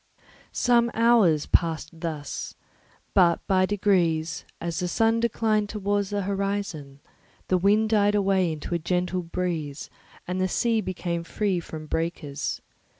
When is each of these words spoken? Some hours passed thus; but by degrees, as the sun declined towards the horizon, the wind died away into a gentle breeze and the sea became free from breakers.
Some 0.51 0.89
hours 0.95 1.45
passed 1.45 1.99
thus; 1.99 2.55
but 3.13 3.45
by 3.45 3.67
degrees, 3.67 4.45
as 4.59 4.79
the 4.79 4.87
sun 4.87 5.19
declined 5.19 5.69
towards 5.69 6.09
the 6.09 6.23
horizon, 6.23 7.01
the 7.49 7.57
wind 7.59 7.91
died 7.91 8.15
away 8.15 8.51
into 8.51 8.73
a 8.73 8.79
gentle 8.79 9.21
breeze 9.21 9.91
and 10.27 10.41
the 10.41 10.47
sea 10.47 10.81
became 10.81 11.23
free 11.23 11.59
from 11.59 11.85
breakers. 11.85 12.63